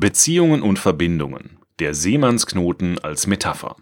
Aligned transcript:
Beziehungen 0.00 0.62
und 0.62 0.78
Verbindungen. 0.78 1.58
Der 1.78 1.92
Seemannsknoten 1.92 2.98
als 3.00 3.26
Metapher. 3.26 3.76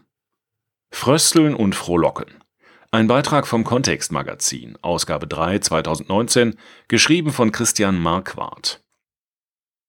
Frösteln 0.91 1.55
und 1.55 1.77
Frohlocken. 1.77 2.43
Ein 2.91 3.07
Beitrag 3.07 3.47
vom 3.47 3.63
Kontextmagazin, 3.63 4.77
Ausgabe 4.83 5.29
3 5.29 5.61
2019, 5.61 6.59
geschrieben 6.89 7.31
von 7.31 7.53
Christian 7.53 8.01
Marquardt. 8.01 8.83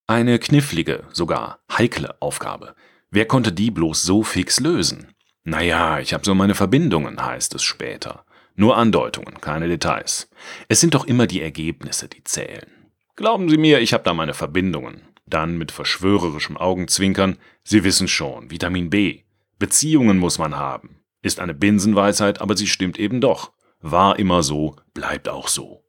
Eine 0.05 0.37
knifflige, 0.37 1.05
sogar 1.11 1.63
heikle 1.71 2.21
Aufgabe. 2.21 2.75
Wer 3.09 3.25
konnte 3.25 3.51
die 3.51 3.71
bloß 3.71 4.03
so 4.03 4.21
fix 4.21 4.59
lösen? 4.59 5.15
Naja, 5.43 5.99
ich 5.99 6.13
habe 6.13 6.23
so 6.23 6.35
meine 6.35 6.53
Verbindungen, 6.53 7.25
heißt 7.25 7.55
es 7.55 7.63
später. 7.63 8.23
Nur 8.53 8.77
Andeutungen, 8.77 9.41
keine 9.41 9.67
Details. 9.67 10.29
Es 10.67 10.79
sind 10.79 10.93
doch 10.93 11.07
immer 11.07 11.25
die 11.25 11.41
Ergebnisse, 11.41 12.07
die 12.07 12.23
zählen. 12.23 12.69
Glauben 13.15 13.49
Sie 13.49 13.57
mir, 13.57 13.79
ich 13.79 13.93
habe 13.93 14.03
da 14.03 14.13
meine 14.13 14.35
Verbindungen. 14.35 15.08
Dann 15.29 15.57
mit 15.57 15.71
verschwörerischem 15.71 16.57
Augenzwinkern, 16.57 17.37
Sie 17.63 17.83
wissen 17.83 18.07
schon, 18.07 18.49
Vitamin 18.49 18.89
B. 18.89 19.21
Beziehungen 19.59 20.17
muss 20.17 20.39
man 20.39 20.55
haben. 20.55 21.01
Ist 21.21 21.39
eine 21.39 21.53
Binsenweisheit, 21.53 22.41
aber 22.41 22.57
sie 22.57 22.67
stimmt 22.67 22.97
eben 22.97 23.21
doch. 23.21 23.51
War 23.81 24.17
immer 24.17 24.41
so, 24.41 24.75
bleibt 24.93 25.29
auch 25.29 25.47
so. 25.47 25.83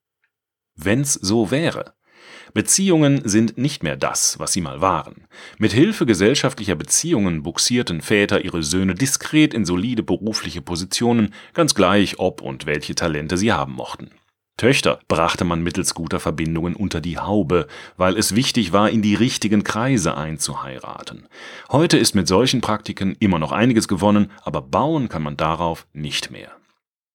Wenn's 0.77 1.15
so 1.15 1.51
wäre. 1.51 1.95
Beziehungen 2.53 3.23
sind 3.25 3.57
nicht 3.57 3.83
mehr 3.83 3.97
das, 3.97 4.39
was 4.39 4.53
sie 4.53 4.61
mal 4.61 4.81
waren. 4.81 5.27
Mit 5.59 5.73
Hilfe 5.73 6.05
gesellschaftlicher 6.05 6.75
Beziehungen 6.75 7.43
buxierten 7.43 8.03
Väter 8.03 8.45
ihre 8.45 8.63
Söhne 8.63 8.95
diskret 8.95 9.55
in 9.55 9.65
solide 9.65 10.03
berufliche 10.03 10.61
Positionen, 10.61 11.33
ganz 11.55 11.75
gleich 11.75 12.19
ob 12.19 12.43
und 12.43 12.67
welche 12.67 12.95
Talente 12.95 13.37
sie 13.37 13.53
haben 13.53 13.73
mochten. 13.73 14.11
Töchter 14.61 14.99
brachte 15.09 15.47
man 15.47 15.63
mittels 15.63 15.95
guter 15.95 16.21
Verbindungen 16.21 16.77
unter 16.77 17.01
die 17.01 17.17
Haube, 17.17 17.67
weil 17.97 18.19
es 18.19 18.35
wichtig 18.35 18.75
war, 18.75 18.91
in 18.91 19.01
die 19.01 19.15
richtigen 19.15 19.65
Kreise 19.65 20.19
einzuheiraten. 20.19 21.29
Heute 21.73 21.97
ist 21.97 22.15
mit 22.15 22.29
solchen 22.29 22.61
Praktiken 22.61 23.17
immer 23.21 23.39
noch 23.39 23.53
einiges 23.53 23.89
gewonnen, 23.89 24.31
aber 24.43 24.61
bauen 24.61 25.09
kann 25.09 25.23
man 25.23 25.39
darauf 25.39 25.87
nicht 25.95 26.31
mehr. 26.31 26.51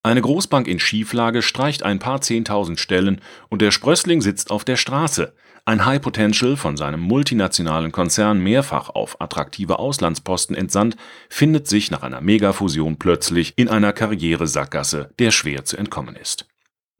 Eine 0.02 0.22
Großbank 0.22 0.66
in 0.66 0.80
Schieflage 0.80 1.40
streicht 1.40 1.84
ein 1.84 2.00
paar 2.00 2.20
zehntausend 2.20 2.80
Stellen 2.80 3.20
und 3.48 3.62
der 3.62 3.70
Sprössling 3.70 4.22
sitzt 4.22 4.50
auf 4.50 4.64
der 4.64 4.76
Straße. 4.76 5.32
Ein 5.64 5.86
High 5.86 6.00
Potential, 6.00 6.56
von 6.56 6.76
seinem 6.76 7.00
multinationalen 7.00 7.92
Konzern 7.92 8.40
mehrfach 8.40 8.88
auf 8.88 9.20
attraktive 9.20 9.78
Auslandsposten 9.78 10.56
entsandt, 10.56 10.96
findet 11.28 11.68
sich 11.68 11.92
nach 11.92 12.02
einer 12.02 12.20
Megafusion 12.20 12.96
plötzlich 12.96 13.52
in 13.54 13.68
einer 13.68 13.92
Karrieresackgasse, 13.92 15.10
der 15.20 15.30
schwer 15.30 15.64
zu 15.64 15.76
entkommen 15.76 16.16
ist. 16.16 16.48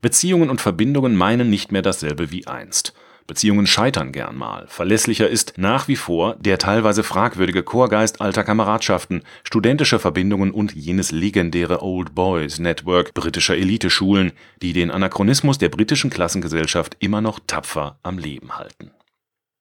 Beziehungen 0.01 0.51
und 0.51 0.61
Verbindungen 0.61 1.17
meinen 1.17 1.51
nicht 1.51 1.73
mehr 1.73 1.83
dasselbe 1.83 2.31
wie 2.31 2.47
einst. 2.47 2.95
Beziehungen 3.27 3.67
scheitern 3.67 4.13
gern 4.13 4.37
mal. 4.37 4.67
Verlässlicher 4.69 5.29
ist 5.29 5.55
nach 5.57 5.89
wie 5.89 5.97
vor 5.97 6.37
der 6.37 6.59
teilweise 6.59 7.03
fragwürdige 7.03 7.63
Chorgeist 7.63 8.21
alter 8.21 8.45
Kameradschaften, 8.45 9.23
studentischer 9.43 9.99
Verbindungen 9.99 10.53
und 10.53 10.75
jenes 10.75 11.11
legendäre 11.11 11.83
Old 11.83 12.15
Boys 12.15 12.59
Network 12.59 13.15
britischer 13.15 13.57
Eliteschulen, 13.57 14.33
die 14.63 14.73
den 14.73 14.91
Anachronismus 14.91 15.59
der 15.59 15.71
britischen 15.71 16.11
Klassengesellschaft 16.11 16.97
immer 17.01 17.21
noch 17.21 17.41
tapfer 17.47 17.99
am 18.03 18.19
Leben 18.19 18.57
halten 18.57 18.93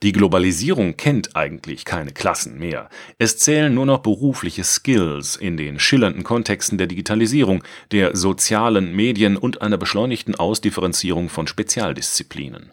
die 0.06 0.12
Globalisierung 0.12 0.98
kennt 0.98 1.36
eigentlich 1.36 1.84
keine 1.84 2.12
Klassen 2.12 2.60
mehr. 2.60 2.90
Es 3.18 3.40
zählen 3.40 3.74
nur 3.74 3.88
noch 3.88 4.04
berufliche 4.04 4.64
Skills 4.64 5.36
in 5.36 5.58
den 5.58 5.80
schillernden 5.80 6.24
Kontexten 6.24 6.78
der 6.78 6.86
Digitalisierung, 6.86 7.64
der 7.92 8.16
sozialen 8.16 8.96
Medien 8.96 9.36
und 9.36 9.64
einer 9.64 9.80
beschleunigten 9.80 10.36
Ausdifferenzierung 10.36 11.30
von 11.30 11.48
Spezialdisziplinen. 11.48 12.72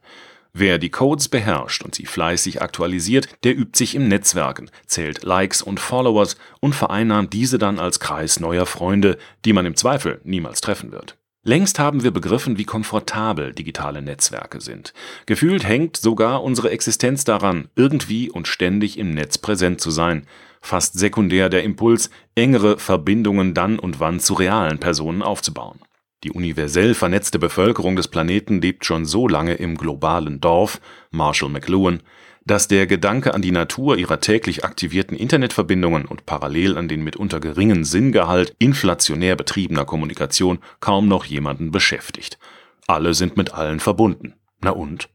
Wer 0.53 0.77
die 0.77 0.91
Codes 0.91 1.31
beherrscht 1.31 1.83
und 1.83 1.95
sie 1.95 2.05
fleißig 2.05 2.61
aktualisiert, 2.61 3.29
der 3.45 3.57
übt 3.57 3.79
sich 3.79 3.95
im 3.95 4.09
Netzwerken, 4.09 4.71
zählt 4.85 5.23
Likes 5.23 5.63
und 5.63 5.81
Followers 5.81 6.37
und 6.61 6.75
vereinnahmt 6.75 7.33
diese 7.33 7.57
dann 7.57 7.79
als 7.79 7.99
Kreis 7.99 8.41
neuer 8.41 8.67
Freunde, 8.67 9.17
die 9.47 9.55
man 9.55 9.65
im 9.65 9.75
Zweifel 9.75 10.21
niemals 10.25 10.61
treffen 10.61 10.93
wird 10.93 11.17
Längst 11.45 11.81
haben 11.81 12.05
wir 12.05 12.13
begriffen, 12.13 12.57
wie 12.57 12.65
komfortabel 12.65 13.53
digitale 13.53 14.01
Netzwerke 14.01 14.61
sind. 14.61 14.95
Gefühlt 15.27 15.65
hängt 15.65 15.97
sogar 15.97 16.45
unsere 16.45 16.71
Existenz 16.71 17.25
daran, 17.25 17.69
irgendwie 17.75 18.31
und 18.31 18.47
ständig 18.47 18.97
im 18.97 19.13
Netz 19.13 19.39
präsent 19.39 19.81
zu 19.81 19.91
sein. 19.91 20.29
Fast 20.61 20.97
sekundär 20.97 21.49
der 21.49 21.65
Impuls, 21.65 22.11
engere 22.37 22.79
Verbindungen 22.79 23.55
dann 23.55 23.81
und 23.81 23.99
wann 23.99 24.21
zu 24.21 24.35
realen 24.35 24.79
Personen 24.79 25.21
aufzubauen. 25.21 25.81
Die 26.23 26.31
universell 26.31 26.95
vernetzte 26.95 27.41
Bevölkerung 27.41 27.97
des 27.97 28.07
Planeten 28.07 28.61
lebt 28.61 28.85
schon 28.85 29.05
so 29.05 29.27
lange 29.27 29.55
im 29.55 29.77
globalen 29.77 30.41
Dorf, 30.41 30.81
Marshall 31.11 31.49
McLuhan, 31.49 32.05
dass 32.45 32.69
der 32.69 32.87
Gedanke 32.87 33.35
an 33.35 33.43
die 33.43 33.53
Natur 33.53 33.97
ihrer 33.97 34.21
täglich 34.21 34.65
aktivierten 34.65 35.17
Internetverbindungen 35.17 36.05
und 36.05 36.27
parallel 36.27 36.77
an 36.77 36.89
den 36.89 37.05
mitunter 37.05 37.41
geringen 37.41 37.85
Sinngehalt 37.85 38.55
inflationär 38.59 39.37
betriebener 39.37 39.85
Kommunikation 39.85 40.59
kaum 40.81 41.09
noch 41.09 41.25
jemanden 41.25 41.71
beschäftigt. 41.71 42.39
Alle 42.87 43.15
sind 43.15 43.37
mit 43.37 43.55
allen 43.55 43.81
verbunden. 43.81 44.35
Na 44.61 44.71
und? 44.71 45.09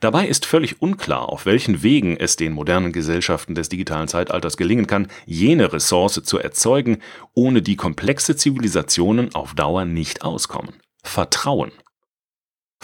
Dabei 0.00 0.26
ist 0.26 0.46
völlig 0.46 0.82
unklar, 0.82 1.28
auf 1.28 1.46
welchen 1.46 1.82
Wegen 1.82 2.16
es 2.16 2.36
den 2.36 2.52
modernen 2.52 2.92
Gesellschaften 2.92 3.54
des 3.54 3.68
digitalen 3.68 4.08
Zeitalters 4.08 4.56
gelingen 4.56 4.86
kann, 4.86 5.08
jene 5.26 5.72
Ressource 5.72 6.20
zu 6.22 6.38
erzeugen, 6.38 6.98
ohne 7.34 7.62
die 7.62 7.76
komplexe 7.76 8.36
Zivilisationen 8.36 9.34
auf 9.34 9.54
Dauer 9.54 9.84
nicht 9.84 10.22
auskommen. 10.22 10.74
Vertrauen. 11.02 11.72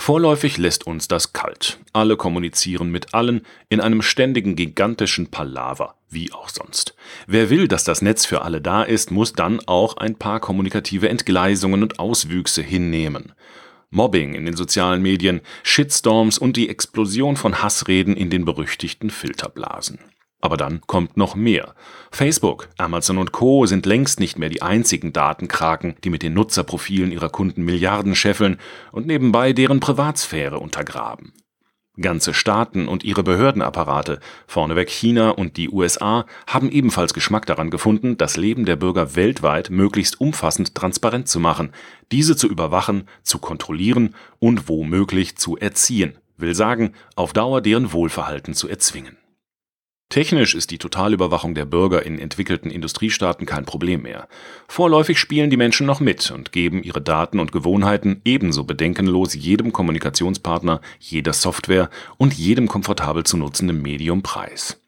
Vorläufig 0.07 0.57
lässt 0.57 0.87
uns 0.87 1.09
das 1.09 1.33
kalt. 1.33 1.81
Alle 1.93 2.17
kommunizieren 2.17 2.93
mit 2.93 3.13
allen 3.13 3.41
in 3.69 3.81
einem 3.81 4.03
ständigen 4.03 4.55
gigantischen 4.55 5.33
Palaver, 5.33 5.97
wie 6.09 6.33
auch 6.33 6.49
sonst. 6.49 6.95
Wer 7.27 7.51
will, 7.51 7.67
dass 7.67 7.83
das 7.83 8.03
Netz 8.03 8.25
für 8.25 8.43
alle 8.43 8.61
da 8.61 8.85
ist, 8.85 9.11
muss 9.11 9.33
dann 9.33 9.59
auch 9.67 9.97
ein 9.97 10.15
paar 10.15 10.39
kommunikative 10.39 11.09
Entgleisungen 11.09 11.83
und 11.83 11.99
Auswüchse 11.99 12.63
hinnehmen. 12.63 13.33
Mobbing 13.91 14.35
in 14.35 14.45
den 14.45 14.55
sozialen 14.55 15.03
Medien, 15.03 15.41
Shitstorms 15.65 16.39
und 16.39 16.57
die 16.57 16.69
Explosion 16.69 17.37
von 17.37 17.61
Hassreden 17.61 18.17
in 18.17 18.31
den 18.31 18.45
berüchtigten 18.45 19.11
Filterblasen. 19.11 19.99
Aber 20.47 20.57
dann 20.57 20.81
kommt 20.87 21.17
noch 21.17 21.35
mehr. 21.35 21.75
Facebook, 22.13 22.69
Amazon 22.79 23.19
und 23.19 23.33
Co. 23.33 23.67
sind 23.67 23.85
längst 23.85 24.21
nicht 24.21 24.39
mehr 24.39 24.49
die 24.49 24.63
einzigen 24.63 25.13
Datenkraken, 25.13 25.97
die 26.05 26.09
mit 26.09 26.23
den 26.23 26.35
Nutzerprofilen 26.35 27.11
ihrer 27.11 27.31
Kunden 27.31 27.65
Milliarden 27.65 28.15
scheffeln 28.15 28.59
und 28.93 29.09
nebenbei 29.09 29.53
deren 29.53 29.81
Privatsphäre 29.81 30.61
untergraben. 30.61 31.33
Ganze 32.01 32.33
Staaten 32.33 32.87
und 32.87 33.03
ihre 33.03 33.25
Behördenapparate, 33.25 34.21
vorneweg 34.47 34.89
China 34.89 35.31
und 35.31 35.57
die 35.57 35.69
USA, 35.69 36.27
haben 36.47 36.71
ebenfalls 36.71 37.13
Geschmack 37.13 37.47
daran 37.47 37.71
gefunden, 37.71 38.17
das 38.17 38.37
Leben 38.37 38.67
der 38.67 38.77
Bürger 38.77 39.17
weltweit 39.17 39.71
möglichst 39.71 40.21
umfassend 40.21 40.77
transparent 40.77 41.27
zu 41.27 41.41
machen, 41.41 41.73
diese 42.13 42.37
zu 42.37 42.47
überwachen, 42.47 43.09
zu 43.25 43.41
kontrollieren 43.41 44.15
und 44.39 44.69
womöglich 44.69 45.39
zu 45.39 45.57
erziehen, 45.57 46.19
will 46.37 46.55
sagen, 46.55 46.93
auf 47.17 47.33
Dauer 47.33 47.63
deren 47.63 47.93
Wohlverhalten 47.93 48.55
zu 48.55 48.69
erzwingen. 48.69 49.17
Technisch 50.09 50.55
ist 50.55 50.71
die 50.71 50.79
Totalüberwachung 50.79 51.55
der 51.55 51.65
Bürger 51.65 52.07
in 52.07 52.19
entwickelten 52.19 52.71
Industriestaaten 52.71 53.45
kein 53.45 53.65
Problem 53.65 54.03
mehr. 54.03 54.29
Vorläufig 54.69 55.19
spielen 55.19 55.51
die 55.51 55.57
Menschen 55.57 55.87
noch 55.87 55.99
mit 55.99 56.31
und 56.31 56.53
geben 56.53 56.83
ihre 56.83 57.03
Daten 57.03 57.41
und 57.41 57.51
Gewohnheiten 57.51 58.23
ebenso 58.25 58.65
bedenkenlos 58.65 59.35
jedem 59.35 59.73
Kommunikationspartner, 59.73 60.81
jeder 61.01 61.33
Software 61.33 61.91
und 62.19 62.35
jedem 62.35 62.69
komfortabel 62.69 63.25
zu 63.25 63.37
nutzenden 63.37 63.83
Medium 63.83 64.23
preis. 64.23 64.81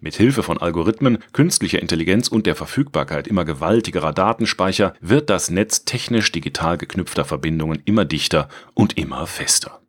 Mit 0.00 0.14
Hilfe 0.14 0.42
von 0.42 0.58
Algorithmen, 0.58 1.18
künstlicher 1.32 1.82
Intelligenz 1.82 2.28
und 2.28 2.46
der 2.46 2.54
Verfügbarkeit 2.54 3.26
immer 3.26 3.44
gewaltigerer 3.44 4.12
Datenspeicher 4.12 4.94
wird 5.00 5.28
das 5.28 5.50
Netz 5.50 5.84
technisch 5.84 6.32
digital 6.32 6.78
geknüpfter 6.78 7.24
Verbindungen 7.24 7.82
immer 7.84 8.04
dichter 8.04 8.48
und 8.74 8.96
immer 8.96 9.26
fester. 9.26 9.80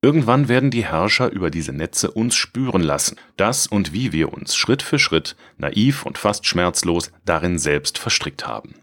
Irgendwann 0.00 0.48
werden 0.48 0.70
die 0.70 0.84
Herrscher 0.84 1.32
über 1.32 1.50
diese 1.50 1.72
Netze 1.72 2.12
uns 2.12 2.36
spüren 2.36 2.82
lassen, 2.82 3.16
dass 3.36 3.66
und 3.66 3.92
wie 3.92 4.12
wir 4.12 4.32
uns 4.32 4.54
Schritt 4.54 4.80
für 4.80 5.00
Schritt, 5.00 5.34
naiv 5.56 6.06
und 6.06 6.18
fast 6.18 6.46
schmerzlos, 6.46 7.10
darin 7.24 7.58
selbst 7.58 7.98
verstrickt 7.98 8.46
haben. 8.46 8.74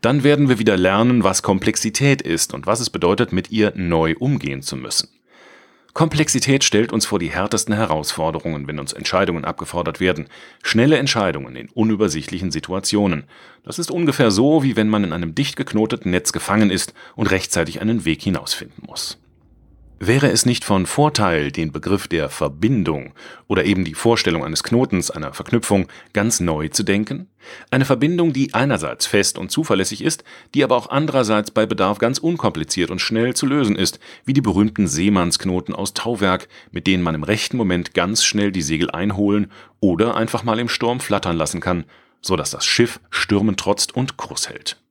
Dann 0.00 0.22
werden 0.22 0.48
wir 0.48 0.60
wieder 0.60 0.76
lernen, 0.76 1.24
was 1.24 1.42
Komplexität 1.42 2.22
ist 2.22 2.54
und 2.54 2.68
was 2.68 2.78
es 2.78 2.90
bedeutet, 2.90 3.32
mit 3.32 3.50
ihr 3.50 3.72
neu 3.74 4.14
umgehen 4.16 4.62
zu 4.62 4.76
müssen. 4.76 5.08
Komplexität 5.92 6.62
stellt 6.62 6.92
uns 6.92 7.04
vor 7.04 7.18
die 7.18 7.30
härtesten 7.30 7.74
Herausforderungen, 7.74 8.68
wenn 8.68 8.78
uns 8.78 8.92
Entscheidungen 8.92 9.44
abgefordert 9.44 9.98
werden. 9.98 10.28
Schnelle 10.62 10.98
Entscheidungen 10.98 11.56
in 11.56 11.68
unübersichtlichen 11.68 12.52
Situationen. 12.52 13.24
Das 13.64 13.80
ist 13.80 13.90
ungefähr 13.90 14.30
so, 14.30 14.62
wie 14.62 14.76
wenn 14.76 14.88
man 14.88 15.02
in 15.02 15.12
einem 15.12 15.34
dicht 15.34 15.56
geknoteten 15.56 16.12
Netz 16.12 16.32
gefangen 16.32 16.70
ist 16.70 16.94
und 17.16 17.30
rechtzeitig 17.32 17.80
einen 17.80 18.04
Weg 18.04 18.22
hinausfinden 18.22 18.84
muss. 18.86 19.18
Wäre 20.06 20.30
es 20.30 20.44
nicht 20.44 20.66
von 20.66 20.84
Vorteil, 20.84 21.50
den 21.50 21.72
Begriff 21.72 22.08
der 22.08 22.28
Verbindung 22.28 23.14
oder 23.46 23.64
eben 23.64 23.86
die 23.86 23.94
Vorstellung 23.94 24.44
eines 24.44 24.62
Knotens, 24.62 25.10
einer 25.10 25.32
Verknüpfung 25.32 25.88
ganz 26.12 26.40
neu 26.40 26.68
zu 26.68 26.82
denken? 26.82 27.30
Eine 27.70 27.86
Verbindung, 27.86 28.34
die 28.34 28.52
einerseits 28.52 29.06
fest 29.06 29.38
und 29.38 29.50
zuverlässig 29.50 30.04
ist, 30.04 30.22
die 30.52 30.62
aber 30.62 30.76
auch 30.76 30.90
andererseits 30.90 31.52
bei 31.52 31.64
Bedarf 31.64 31.96
ganz 31.96 32.18
unkompliziert 32.18 32.90
und 32.90 33.00
schnell 33.00 33.32
zu 33.32 33.46
lösen 33.46 33.76
ist, 33.76 33.98
wie 34.26 34.34
die 34.34 34.42
berühmten 34.42 34.88
Seemannsknoten 34.88 35.74
aus 35.74 35.94
Tauwerk, 35.94 36.48
mit 36.70 36.86
denen 36.86 37.02
man 37.02 37.14
im 37.14 37.22
rechten 37.22 37.56
Moment 37.56 37.94
ganz 37.94 38.24
schnell 38.24 38.52
die 38.52 38.60
Segel 38.60 38.90
einholen 38.90 39.50
oder 39.80 40.16
einfach 40.16 40.44
mal 40.44 40.58
im 40.58 40.68
Sturm 40.68 41.00
flattern 41.00 41.38
lassen 41.38 41.62
kann, 41.62 41.84
so 42.20 42.36
dass 42.36 42.50
das 42.50 42.66
Schiff 42.66 43.00
Stürmen 43.08 43.56
trotzt 43.56 43.94
und 43.94 44.18
Kurs 44.18 44.50
hält. 44.50 44.83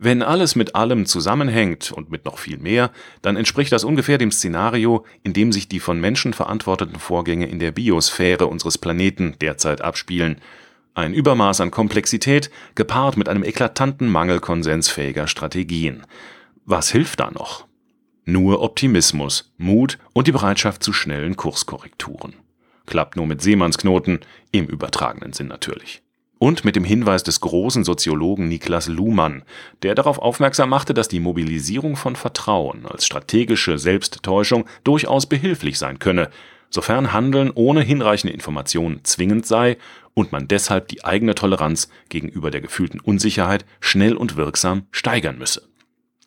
Wenn 0.00 0.22
alles 0.22 0.54
mit 0.54 0.76
allem 0.76 1.06
zusammenhängt 1.06 1.90
und 1.90 2.08
mit 2.08 2.24
noch 2.24 2.38
viel 2.38 2.58
mehr, 2.58 2.92
dann 3.20 3.36
entspricht 3.36 3.72
das 3.72 3.82
ungefähr 3.82 4.16
dem 4.16 4.30
Szenario, 4.30 5.04
in 5.24 5.32
dem 5.32 5.50
sich 5.50 5.68
die 5.68 5.80
von 5.80 6.00
Menschen 6.00 6.34
verantworteten 6.34 7.00
Vorgänge 7.00 7.46
in 7.46 7.58
der 7.58 7.72
Biosphäre 7.72 8.46
unseres 8.46 8.78
Planeten 8.78 9.34
derzeit 9.40 9.80
abspielen. 9.80 10.40
Ein 10.94 11.14
Übermaß 11.14 11.60
an 11.60 11.72
Komplexität 11.72 12.50
gepaart 12.76 13.16
mit 13.16 13.28
einem 13.28 13.42
eklatanten 13.42 14.08
Mangel 14.08 14.38
konsensfähiger 14.38 15.26
Strategien. 15.26 16.04
Was 16.64 16.90
hilft 16.90 17.18
da 17.18 17.32
noch? 17.32 17.66
Nur 18.24 18.62
Optimismus, 18.62 19.52
Mut 19.56 19.98
und 20.12 20.28
die 20.28 20.32
Bereitschaft 20.32 20.84
zu 20.84 20.92
schnellen 20.92 21.36
Kurskorrekturen. 21.36 22.34
Klappt 22.86 23.16
nur 23.16 23.26
mit 23.26 23.42
Seemannsknoten, 23.42 24.20
im 24.52 24.66
übertragenen 24.66 25.32
Sinn 25.32 25.48
natürlich 25.48 26.02
und 26.38 26.64
mit 26.64 26.76
dem 26.76 26.84
Hinweis 26.84 27.22
des 27.22 27.40
großen 27.40 27.84
Soziologen 27.84 28.48
Niklas 28.48 28.88
Luhmann, 28.88 29.42
der 29.82 29.94
darauf 29.94 30.18
aufmerksam 30.18 30.70
machte, 30.70 30.94
dass 30.94 31.08
die 31.08 31.20
Mobilisierung 31.20 31.96
von 31.96 32.16
Vertrauen 32.16 32.86
als 32.86 33.06
strategische 33.06 33.78
Selbsttäuschung 33.78 34.64
durchaus 34.84 35.26
behilflich 35.26 35.78
sein 35.78 35.98
könne, 35.98 36.30
sofern 36.70 37.12
Handeln 37.12 37.50
ohne 37.54 37.82
hinreichende 37.82 38.32
Informationen 38.32 39.04
zwingend 39.04 39.46
sei 39.46 39.78
und 40.14 40.32
man 40.32 40.48
deshalb 40.48 40.88
die 40.88 41.04
eigene 41.04 41.34
Toleranz 41.34 41.88
gegenüber 42.08 42.50
der 42.50 42.60
gefühlten 42.60 43.00
Unsicherheit 43.00 43.64
schnell 43.80 44.16
und 44.16 44.36
wirksam 44.36 44.86
steigern 44.90 45.38
müsse. 45.38 45.68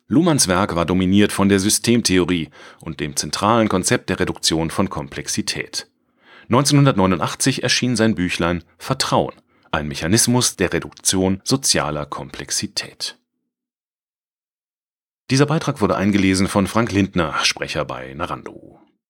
Luhmanns 0.08 0.46
Werk 0.46 0.74
war 0.76 0.84
dominiert 0.84 1.32
von 1.32 1.48
der 1.48 1.58
Systemtheorie 1.58 2.50
und 2.80 3.00
dem 3.00 3.16
zentralen 3.16 3.68
Konzept 3.68 4.10
der 4.10 4.20
Reduktion 4.20 4.70
von 4.70 4.90
Komplexität. 4.90 5.88
1989 6.48 7.62
erschien 7.62 7.96
sein 7.96 8.14
Büchlein 8.14 8.62
Vertrauen 8.76 9.32
ein 9.72 9.88
Mechanismus 9.88 10.56
der 10.56 10.72
Reduktion 10.72 11.40
sozialer 11.44 12.06
Komplexität. 12.06 13.18
Dieser 15.30 15.46
Beitrag 15.46 15.80
wurde 15.80 15.96
eingelesen 15.96 16.46
von 16.46 16.66
Frank 16.66 16.92
Lindner, 16.92 17.34
Sprecher 17.42 17.86
bei 17.86 18.12
Narando 18.12 18.82